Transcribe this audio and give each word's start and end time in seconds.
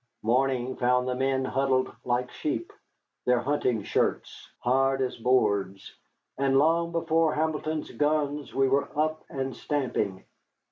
Morning 0.23 0.75
found 0.77 1.07
the 1.07 1.13
men 1.13 1.45
huddled 1.45 1.95
like 2.03 2.31
sheep, 2.31 2.73
their 3.25 3.37
hunting 3.39 3.83
shirts 3.83 4.49
hard 4.57 4.99
as 4.99 5.15
boards, 5.15 5.93
and 6.39 6.57
long 6.57 6.91
before 6.91 7.35
Hamilton's 7.35 7.91
gun 7.91 8.47
we 8.55 8.67
were 8.67 8.89
up 8.99 9.23
and 9.29 9.55
stamping. 9.55 10.25